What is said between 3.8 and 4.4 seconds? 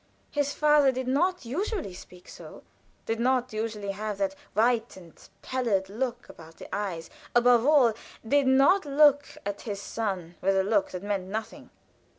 have that